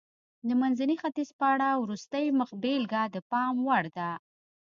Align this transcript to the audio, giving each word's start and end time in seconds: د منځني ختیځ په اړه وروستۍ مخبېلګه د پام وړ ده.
د 0.47 0.49
منځني 0.61 0.95
ختیځ 1.01 1.29
په 1.39 1.45
اړه 1.53 1.69
وروستۍ 1.83 2.25
مخبېلګه 2.39 3.01
د 3.13 3.17
پام 3.31 3.53
وړ 3.67 3.83
ده. 3.97 4.09